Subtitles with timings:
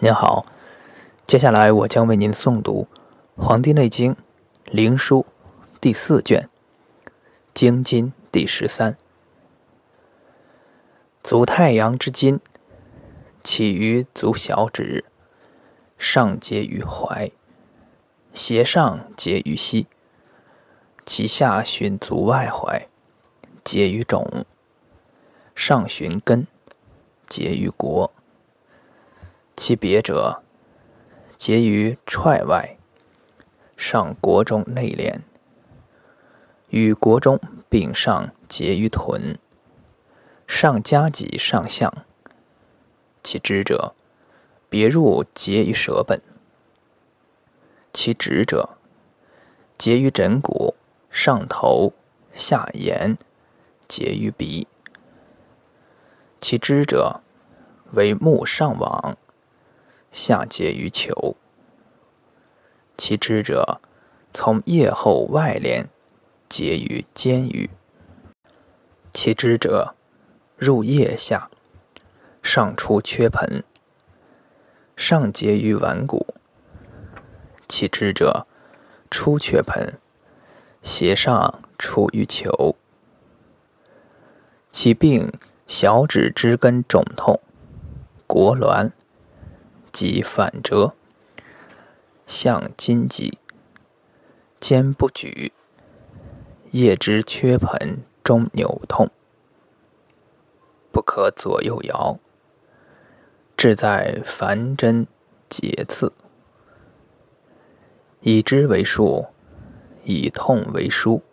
[0.00, 0.46] 您好，
[1.26, 2.86] 接下来我将为您诵读
[3.42, 4.14] 《黄帝内经·
[4.66, 5.22] 灵枢》
[5.80, 6.48] 第四卷
[7.52, 8.96] 《经筋》第十三。
[11.24, 12.38] 足太阳之筋，
[13.42, 15.04] 起于足小指，
[15.98, 17.32] 上结于踝，
[18.32, 19.88] 斜上结于膝，
[21.04, 22.86] 其下循足外踝，
[23.64, 24.44] 结于踵，
[25.56, 26.46] 上循根，
[27.28, 28.12] 结于腘。
[29.58, 30.40] 其别者，
[31.36, 32.78] 结于踹外，
[33.76, 35.22] 上国中内敛，
[36.68, 39.36] 与国中并上结于臀，
[40.46, 41.92] 上加脊上项。
[43.24, 43.94] 其支者，
[44.70, 46.22] 别入结于舌本。
[47.92, 48.78] 其指者，
[49.76, 50.76] 结于枕骨
[51.10, 51.92] 上头
[52.32, 53.18] 下沿，
[53.88, 54.68] 结于鼻。
[56.40, 57.20] 其支者，
[57.90, 59.16] 为目上网。
[60.10, 61.36] 下结于球，
[62.96, 63.80] 其支者
[64.32, 65.88] 从腋后外连，
[66.48, 67.70] 结于肩羽。
[69.12, 69.94] 其支者
[70.56, 71.50] 入腋下，
[72.42, 73.62] 上出缺盆，
[74.96, 76.26] 上结于腕骨。
[77.68, 78.46] 其支者
[79.10, 79.98] 出缺盆，
[80.82, 82.76] 斜上出于球。
[84.70, 85.32] 其病
[85.66, 87.40] 小指之根肿痛，
[88.26, 88.90] 国挛。
[90.00, 90.94] 即反折，
[92.24, 93.36] 向筋急，
[94.60, 95.52] 肩不举，
[96.70, 99.10] 腋之缺盆中扭痛，
[100.92, 102.16] 不可左右摇。
[103.56, 105.08] 志在凡针
[105.48, 106.12] 节刺，
[108.20, 109.26] 以之为数，
[110.04, 111.24] 以痛为书，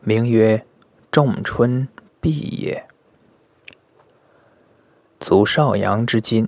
[0.00, 0.66] 名曰
[1.10, 1.88] 仲春
[2.20, 2.86] 痹也。
[5.18, 6.46] 足少阳之筋。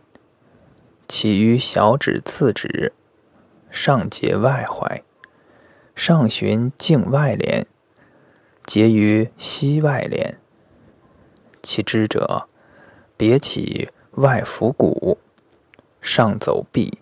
[1.06, 2.92] 起于小指次指，
[3.70, 5.02] 上结外踝，
[5.94, 7.66] 上循颈外连，
[8.64, 10.38] 结于膝外连。
[11.62, 12.48] 其支者，
[13.16, 15.18] 别起外腹骨，
[16.00, 16.98] 上走臂。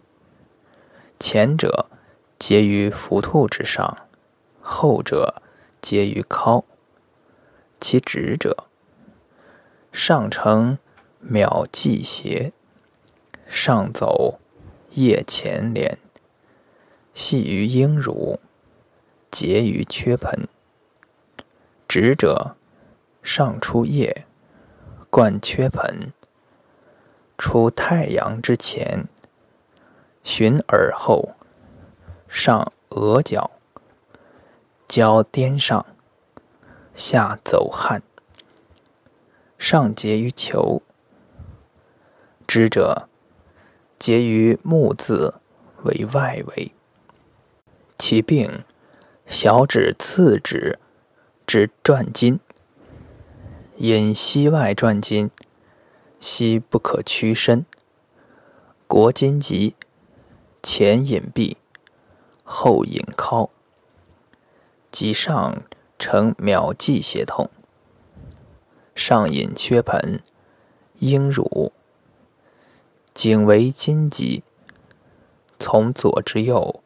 [1.18, 1.88] 前者
[2.38, 3.96] 结于腹兔之上，
[4.60, 5.42] 后者
[5.80, 6.64] 结于尻。
[7.80, 8.64] 其指者，
[9.92, 10.78] 上承
[11.20, 12.52] 秒际斜。
[13.54, 14.40] 上走
[14.92, 15.98] 腋前连，
[17.12, 18.40] 系于阴乳，
[19.30, 20.48] 结于缺盆。
[21.86, 22.56] 直者
[23.22, 24.24] 上出腋，
[25.10, 26.14] 贯缺盆，
[27.36, 29.06] 出太阳之前，
[30.24, 31.34] 循耳后，
[32.26, 33.50] 上额角，
[34.88, 35.84] 交颠上，
[36.94, 38.02] 下走汗，
[39.58, 40.80] 上结于球。
[42.46, 43.10] 知者。
[44.02, 45.34] 结于目字
[45.84, 46.72] 为外围，
[47.96, 48.64] 其病
[49.26, 50.80] 小指次指
[51.46, 52.40] 之转筋，
[53.76, 55.30] 因膝外转筋，
[56.18, 57.64] 膝不可屈伸，
[58.88, 59.76] 腘筋急，
[60.64, 61.56] 前引臂，
[62.42, 63.50] 后引尻，
[64.90, 65.62] 即上
[65.96, 67.48] 呈秒际斜痛，
[68.96, 70.20] 上引缺盆，
[70.98, 71.72] 阴乳。
[73.14, 74.42] 颈为筋急，
[75.58, 76.82] 从左至右，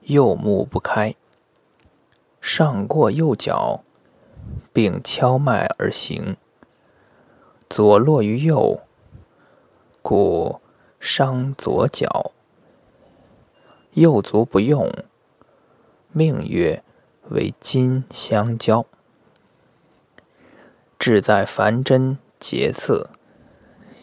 [0.00, 1.14] 右目不开，
[2.40, 3.84] 上过右脚，
[4.72, 6.36] 并敲脉而行。
[7.70, 8.80] 左落于右，
[10.02, 10.60] 故
[10.98, 12.32] 伤左脚。
[13.92, 14.92] 右足不用，
[16.10, 16.82] 命曰
[17.30, 18.84] 为筋相交。
[20.98, 23.08] 志在凡针节刺，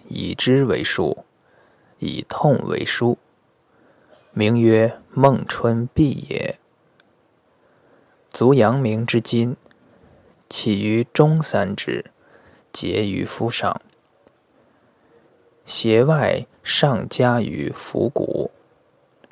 [0.07, 1.25] 以之为数。
[2.01, 3.19] 以痛为书，
[4.33, 6.57] 名曰孟春痹也。
[8.31, 9.55] 足阳明之筋，
[10.49, 12.05] 起于中三指，
[12.73, 13.79] 结于肤上，
[15.63, 18.49] 斜外上加于腹骨，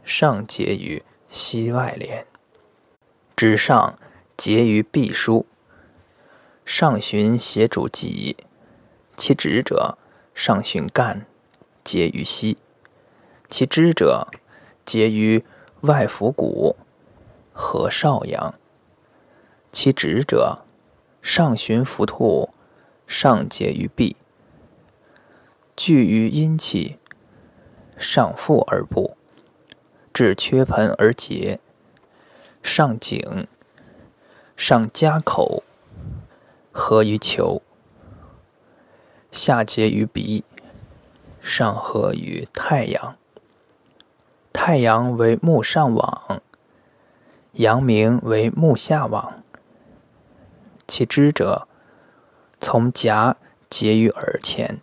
[0.03, 2.27] 上结于膝外连，
[3.35, 3.97] 指上
[4.37, 5.43] 结于臂枢，
[6.65, 8.37] 上循斜主脊，
[9.17, 9.97] 其指者
[10.35, 11.25] 上循干。
[11.83, 12.57] 结于膝，
[13.47, 14.27] 其支者
[14.85, 15.43] 结于
[15.81, 16.75] 外腹股，
[17.53, 18.53] 合少阳。
[19.71, 20.65] 其指者
[21.21, 22.49] 上循浮兔，
[23.05, 24.15] 上结于臂，
[25.75, 26.97] 聚于阴气，
[27.97, 29.15] 上腹而部，
[30.11, 31.59] 至缺盆而结，
[32.63, 33.47] 上颈，
[34.57, 35.63] 上夹口，
[36.71, 37.61] 合于球，
[39.31, 40.43] 下结于鼻。
[41.49, 43.17] 上合于太阳。
[44.53, 46.41] 太阳为目上网，
[47.53, 49.43] 阳明为目下网。
[50.87, 51.67] 其支者，
[52.61, 53.35] 从颊
[53.69, 54.79] 结于耳前。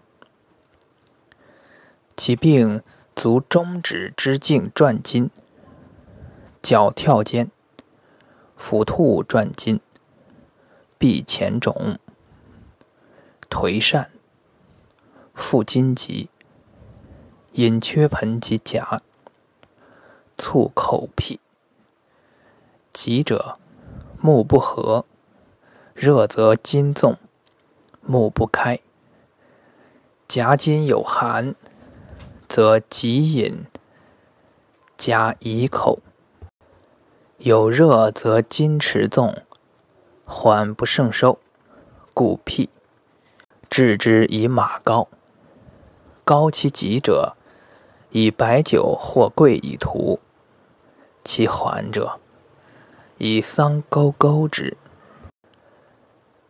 [2.16, 2.82] 其病
[3.14, 5.30] 足中指之径转筋，
[6.62, 7.50] 脚跳肩，
[8.56, 9.80] 腹兔转筋，
[10.98, 11.98] 臂前肿，
[13.50, 14.06] 颓疝，
[15.34, 16.30] 腹筋急，
[17.56, 19.00] 隐缺盆及颊，
[20.37, 21.41] 促口癖。
[22.93, 23.56] 急者，
[24.20, 25.06] 目不合。
[25.94, 27.17] 热则筋纵，
[28.03, 28.81] 目不开；
[30.29, 31.55] 夹筋有寒，
[32.47, 33.64] 则急饮，
[34.99, 36.00] 加宜口；
[37.38, 39.35] 有热则筋迟纵，
[40.26, 41.38] 缓不胜收，
[42.12, 42.69] 故辟。
[43.70, 45.09] 治之以马膏。
[46.23, 47.36] 膏其急者，
[48.18, 50.18] 以白酒或桂以涂；
[51.22, 52.18] 其缓者，
[53.18, 54.74] 以桑钩钩之。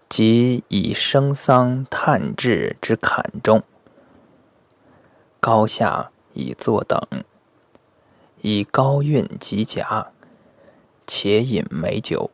[0.09, 3.65] 即以生桑炭制之坎中，
[5.41, 7.01] 高下以坐等，
[8.43, 10.13] 以高韵及夹，
[11.05, 12.31] 且饮美酒。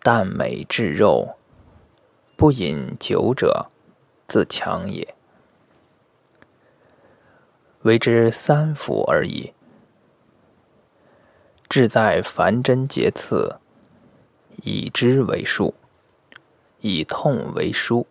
[0.00, 1.36] 但美至肉，
[2.36, 3.70] 不饮酒者，
[4.28, 5.15] 自强也。
[7.86, 9.52] 为之三伏而已。
[11.68, 13.60] 志在凡针节刺。
[14.62, 15.74] 以之为数，
[16.80, 18.06] 以痛为书，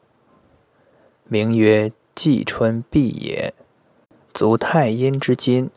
[1.27, 3.51] 名曰季春闭也。
[4.31, 5.71] 足太阴之筋，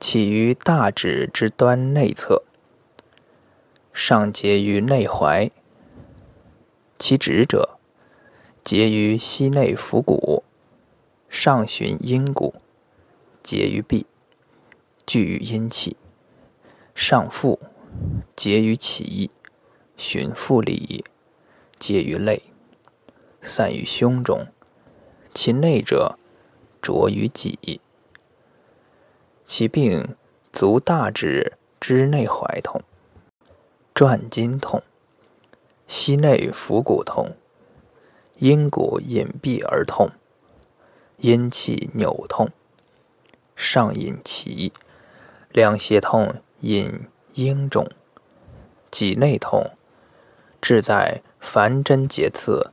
[0.00, 2.42] 起于大指之端内侧，
[3.92, 5.50] 上结于内踝。
[6.98, 7.78] 其指者，
[8.64, 10.42] 结于膝内腹骨，
[11.28, 12.54] 上循阴骨，
[13.46, 14.04] 结于臂，
[15.06, 15.96] 聚于阴气，
[16.96, 17.60] 上腹，
[18.34, 19.30] 结于脐。
[19.96, 21.04] 循腹里，
[21.78, 22.42] 结于肋，
[23.40, 24.48] 散于胸中。
[25.32, 26.18] 其内者，
[26.82, 27.80] 着于脊。
[29.44, 30.16] 其病
[30.52, 32.82] 足大指之内踝痛，
[33.94, 34.82] 转筋痛，
[35.86, 37.36] 膝内腹骨痛，
[38.38, 40.10] 阴骨隐闭而痛，
[41.18, 42.50] 阴气扭痛，
[43.56, 44.70] 上引脐，
[45.50, 47.90] 两胁痛引阴肿，
[48.90, 49.72] 脊内痛。
[50.60, 52.72] 志在凡针节刺，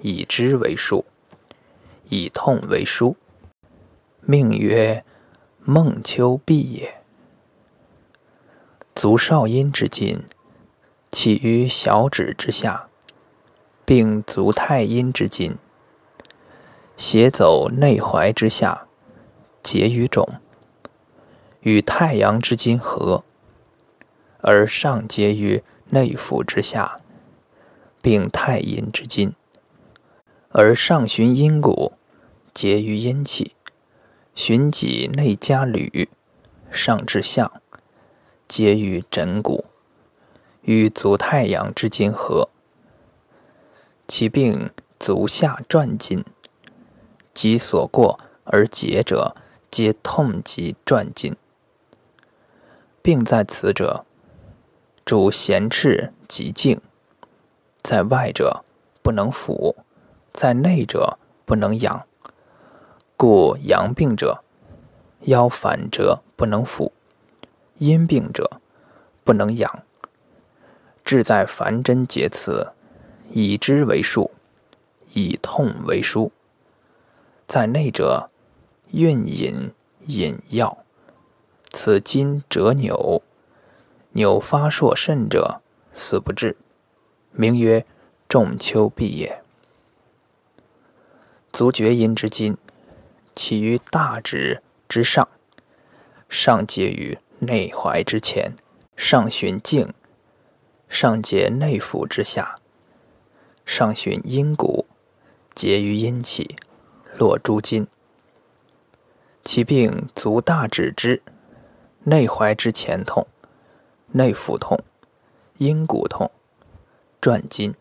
[0.00, 1.04] 以之为数，
[2.08, 3.16] 以痛为书，
[4.20, 5.04] 命曰
[5.58, 7.02] 孟秋闭也。
[8.94, 10.22] 足少阴之筋，
[11.10, 12.88] 起于小指之下，
[13.84, 15.56] 并足太阴之筋，
[16.96, 18.86] 斜走内踝之下，
[19.64, 20.28] 结于踵，
[21.62, 23.24] 与太阳之筋合，
[24.38, 27.00] 而上结于内腹之下。
[28.02, 29.32] 并太阴之筋，
[30.50, 31.94] 而上循阴骨，
[32.52, 33.54] 结于阴气，
[34.34, 36.10] 循脊内加履，
[36.70, 37.50] 上至项，
[38.46, 39.64] 结于枕骨，
[40.60, 42.50] 与足太阳之筋合。
[44.06, 46.22] 其病足下转筋，
[47.32, 49.34] 即所过而结者，
[49.74, 51.34] 皆痛及转筋。
[53.02, 54.06] 病在此者，
[55.04, 56.80] 主咸赤及静。
[57.82, 58.64] 在外者
[59.02, 59.74] 不能抚，
[60.32, 62.06] 在内者不能养，
[63.16, 64.44] 故阳病者
[65.22, 66.92] 腰反折不能抚，
[67.78, 68.60] 阴病者
[69.24, 69.82] 不能养。
[71.04, 72.70] 志在凡针结刺，
[73.32, 74.30] 以之为数，
[75.14, 76.30] 以痛为书。
[77.48, 78.30] 在内者
[78.96, 79.72] 运引
[80.06, 80.78] 引药，
[81.72, 83.22] 此筋折扭，
[84.12, 85.60] 扭发硕甚者，
[85.92, 86.56] 死不治。
[87.32, 87.84] 名曰
[88.28, 89.42] 仲秋闭也。
[91.52, 92.56] 足厥阴之筋，
[93.34, 95.28] 起于大指之上，
[96.28, 98.52] 上结于内踝之前，
[98.94, 99.92] 上循颈，
[100.88, 102.54] 上结内腹之下，
[103.66, 104.86] 上循阴骨，
[105.52, 106.54] 结于阴气，
[107.18, 107.88] 络诸筋。
[109.44, 111.22] 其病足大指之
[112.04, 113.26] 内踝之前痛，
[114.12, 114.82] 内腹痛，
[115.58, 116.30] 阴骨痛。
[117.20, 117.74] 转筋，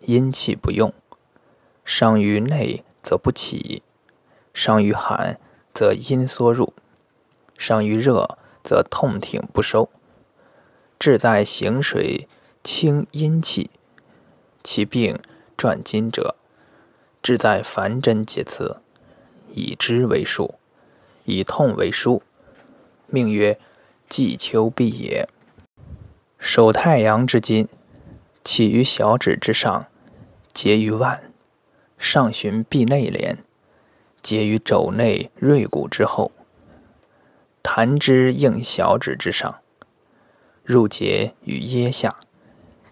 [0.00, 0.92] 阴气不用，
[1.84, 3.84] 伤于内则不起，
[4.52, 5.38] 伤于寒
[5.72, 6.72] 则阴缩入，
[7.56, 9.88] 伤于热则痛挺不收。
[10.98, 12.28] 志在行水
[12.64, 13.70] 清阴气，
[14.64, 15.20] 其病
[15.56, 16.34] 转筋者，
[17.22, 18.78] 志在凡针结刺。
[19.54, 20.54] 以之为数，
[21.24, 22.20] 以痛为枢，
[23.06, 23.58] 命曰
[24.08, 25.28] 季秋闭也。
[26.38, 27.68] 手太阳之筋，
[28.42, 29.86] 起于小指之上，
[30.52, 31.32] 结于腕，
[31.98, 33.38] 上循臂内连，
[34.20, 36.32] 结于肘内锐骨之后，
[37.62, 39.60] 弹之应小指之上，
[40.64, 42.16] 入结于腋下。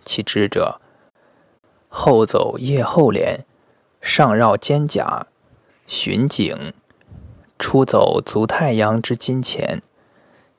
[0.05, 0.81] 其支者，
[1.89, 3.45] 后走腋后连，
[4.01, 5.25] 上绕肩胛，
[5.87, 6.73] 循颈，
[7.61, 9.83] 出走足太阳之筋前，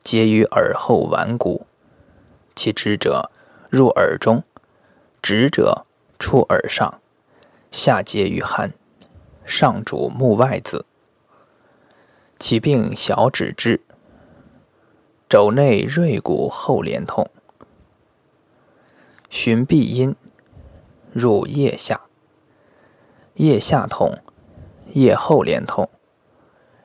[0.03, 1.65] 结于耳后腕骨。
[2.55, 3.31] 其直者
[3.71, 4.43] 入耳中，
[5.19, 5.87] 直者
[6.19, 7.01] 出耳上，
[7.71, 8.71] 下结于颔，
[9.43, 10.83] 上主目外眦。
[12.37, 13.81] 其病小指之，
[15.27, 17.27] 肘内锐骨后连痛，
[19.31, 20.15] 循臂阴，
[21.11, 22.01] 入腋下，
[23.35, 24.19] 腋下痛，
[24.93, 25.89] 腋后连痛，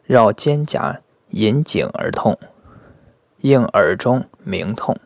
[0.07, 2.39] 绕肩胛引颈而痛，
[3.41, 4.97] 应耳中鸣痛。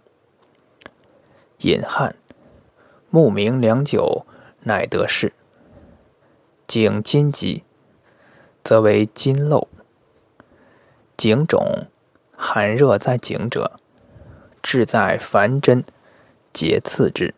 [1.61, 2.15] 隐汗，
[3.09, 4.27] 目明良久，
[4.65, 5.33] 乃得势。
[6.67, 7.65] 颈筋急，
[8.63, 9.69] 则为筋漏。
[11.17, 11.87] 颈肿，
[12.37, 13.81] 寒热在颈者，
[14.63, 15.83] 志在凡针
[16.53, 17.35] 节刺之。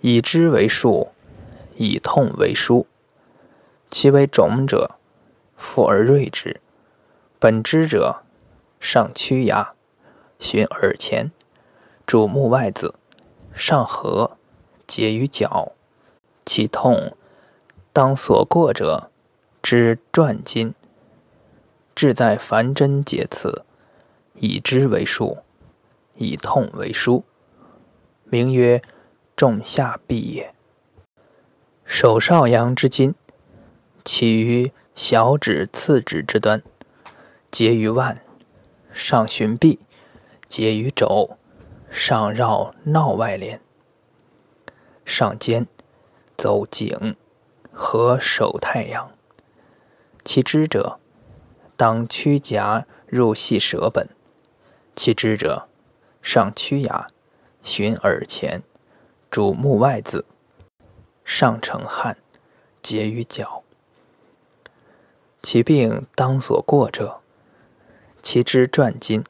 [0.00, 1.12] 以之为数，
[1.76, 2.84] 以痛为枢。
[3.88, 4.96] 其为肿者，
[5.56, 6.60] 富而锐之。
[7.38, 8.22] 本之者，
[8.80, 9.74] 上屈牙，
[10.38, 11.30] 循耳前。
[12.06, 12.92] 主目外眦，
[13.54, 14.32] 上颌，
[14.86, 15.72] 结于角，
[16.44, 17.16] 其痛，
[17.94, 19.10] 当所过者，
[19.62, 20.74] 之转筋，
[21.94, 23.64] 志在凡针节刺，
[24.34, 25.38] 以之为数，
[26.16, 27.24] 以痛为书，
[28.24, 28.82] 名曰
[29.34, 30.54] 仲夏闭也。
[31.86, 33.14] 手少阳之筋，
[34.04, 36.62] 起于小指次指之端，
[37.50, 38.22] 结于腕，
[38.92, 39.80] 上循臂，
[40.48, 41.36] 结于肘。
[41.90, 43.60] 上绕闹外连，
[45.04, 45.66] 上肩，
[46.36, 47.16] 走颈，
[47.72, 49.12] 合手太阳。
[50.24, 50.98] 其支者，
[51.76, 54.08] 当屈颊入系舌本。
[54.96, 55.68] 其支者，
[56.22, 57.08] 上屈牙，
[57.62, 58.62] 循耳前，
[59.28, 60.24] 主目外眦，
[61.24, 62.16] 上承汗，
[62.80, 63.63] 结于脚。
[65.44, 67.20] 其病当所过者，
[68.22, 69.22] 其支转筋，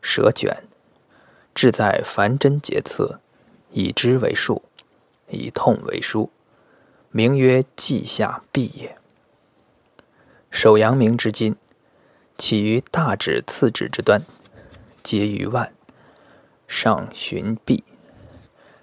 [0.00, 0.64] 舌卷。
[1.54, 3.20] 志在凡针节刺，
[3.70, 4.62] 以之为数，
[5.28, 6.30] 以痛为书，
[7.10, 8.96] 名曰季下闭也。
[10.50, 11.54] 手阳明之筋，
[12.38, 14.22] 起于大指次指之端，
[15.02, 15.74] 结于腕，
[16.66, 17.84] 上循臂，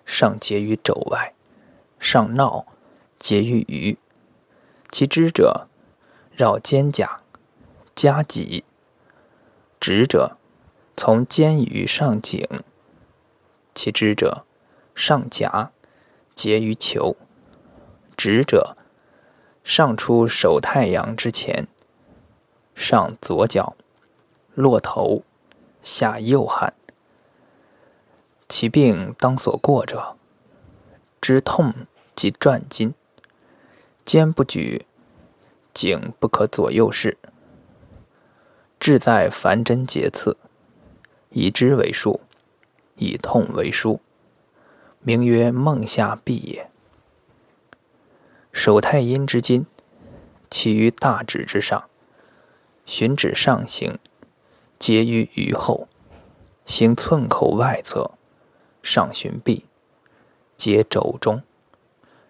[0.06, 1.34] 上结于肘外，
[2.00, 2.68] 上闹，
[3.18, 3.98] 结于鱼。
[4.92, 5.69] 其支者，
[6.40, 7.18] 绕肩胛，
[7.94, 8.64] 夹脊，
[9.78, 10.38] 直者。
[10.96, 12.48] 从肩于上颈，
[13.76, 14.46] 其支者
[14.96, 15.72] 上夹，
[16.34, 17.18] 结于球；
[18.16, 18.78] 直者
[19.66, 21.68] 上出手太阳之前，
[22.74, 23.76] 上左脚，
[24.54, 25.24] 落头，
[25.84, 26.74] 下右汗。
[28.48, 30.16] 其病当所过者，
[31.20, 31.74] 之痛
[32.16, 32.94] 即转筋，
[34.06, 34.86] 肩不举，
[35.80, 37.18] 颈不可左右视，
[38.82, 40.36] 志在凡针节刺。
[41.30, 42.20] 以之为数，
[42.98, 44.02] 以痛为书，
[45.00, 46.70] 名曰梦下闭也。
[48.52, 49.66] 手太阴之筋，
[50.50, 51.86] 起于大指之上，
[52.86, 53.98] 循指上行，
[54.78, 55.88] 结于鱼后，
[56.66, 58.12] 行寸口外侧，
[58.84, 59.64] 上循臂，
[60.58, 61.42] 结肘中，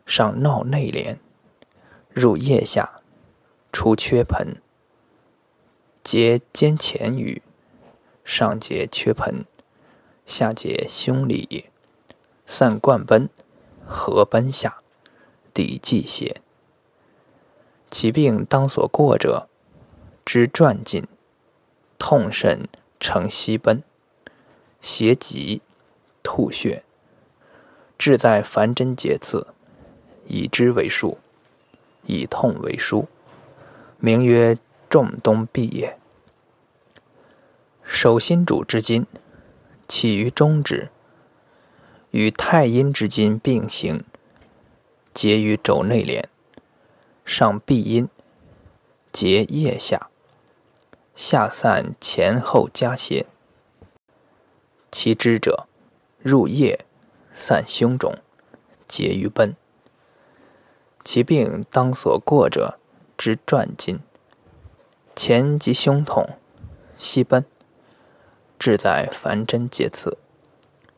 [0.06, 1.20] 上闹内连，
[2.10, 2.99] 入腋下，
[3.72, 4.62] 出缺盆，
[6.04, 7.42] 结肩前羽。
[8.26, 9.44] 上结缺盆，
[10.28, 11.66] 下结胸里，
[12.46, 13.28] 散贯奔，
[13.88, 14.84] 合奔下，
[15.52, 16.40] 抵际邪。
[17.90, 19.48] 其病当所过者，
[20.24, 21.08] 之转筋，
[21.98, 22.68] 痛甚，
[23.00, 23.82] 成息奔，
[24.80, 25.64] 邪急，
[26.22, 26.84] 吐血，
[27.98, 29.48] 志在凡针节刺，
[30.28, 31.18] 以之为术，
[32.06, 33.08] 以痛为书，
[34.00, 34.58] 名曰
[34.89, 35.98] 仲冬闭也。
[37.84, 39.06] 手心主之筋，
[39.89, 40.89] 起于中指，
[42.12, 44.06] 与太阴之筋并行，
[45.13, 46.29] 结于肘内连，
[47.25, 48.08] 上臂阴，
[49.12, 50.10] 结腋下，
[51.13, 53.25] 下散前后夹斜。
[54.89, 55.68] 其支者，
[56.20, 56.86] 入腋，
[57.34, 58.18] 散胸中，
[58.88, 59.56] 结于奔。
[61.03, 62.78] 其病当所过者，
[63.20, 64.00] 之转筋，
[65.14, 66.26] 前及胸痛，
[66.98, 67.44] 西奔，
[68.58, 70.18] 志在凡针节刺，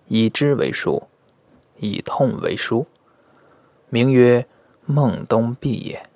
[0.06, 1.08] 以之为数，
[1.80, 2.86] 以痛为书，
[3.90, 4.46] 名曰
[4.86, 6.08] 孟冬痹也。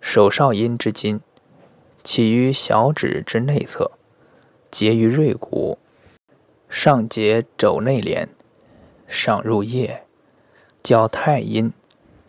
[0.00, 1.20] 手少阴之筋，
[2.04, 3.90] 起于小指之内侧，
[4.70, 5.76] 结于锐骨，
[6.68, 8.28] 上结肘内连，
[9.08, 10.04] 上入腋，
[10.84, 11.72] 交太阴，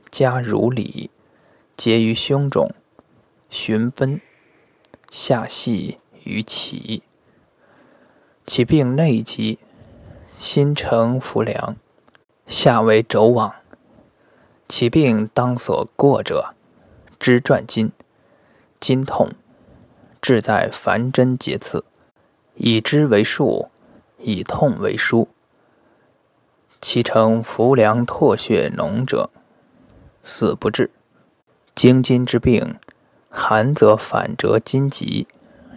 [0.09, 1.11] 加如里，
[1.83, 2.75] 结于胸中，
[3.49, 4.21] 循奔，
[5.09, 7.01] 下系于脐。
[8.45, 9.57] 其病内急，
[10.37, 11.75] 心承浮梁，
[12.45, 13.55] 下为肘网。
[14.67, 16.53] 其病当所过者。
[17.19, 17.91] 肢转筋，
[18.79, 19.31] 筋痛，
[20.21, 21.83] 志在凡针节刺，
[22.53, 23.69] 以之为术，
[24.19, 25.25] 以痛为枢。
[26.79, 29.31] 其成浮梁唾血脓者，
[30.21, 30.91] 死不治。
[31.73, 32.75] 经筋之病，
[33.29, 35.27] 寒则反折筋急，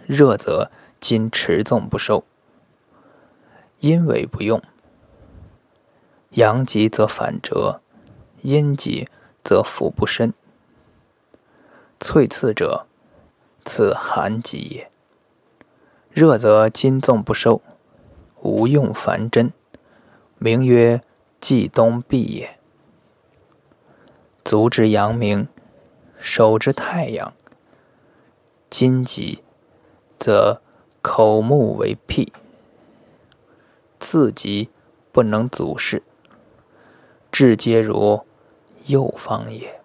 [0.05, 2.23] 热则筋持纵不收，
[3.79, 4.61] 阴为不用。
[6.31, 7.81] 阳急则反折，
[8.41, 9.07] 阴急
[9.43, 10.33] 则腹不伸。
[11.99, 12.85] 淬刺者，
[13.63, 14.91] 此寒疾也。
[16.11, 17.61] 热则筋纵不收，
[18.41, 19.53] 无用凡针，
[20.37, 21.01] 名曰
[21.39, 22.59] 季冬痹也。
[24.43, 25.47] 足之阳明，
[26.19, 27.33] 手之太阳。
[28.69, 29.43] 筋急，
[30.17, 30.61] 则
[31.01, 32.33] 口目为闭，
[33.99, 34.69] 字急
[35.11, 36.03] 不能阻事，
[37.31, 38.25] 至皆如
[38.85, 39.81] 右方也。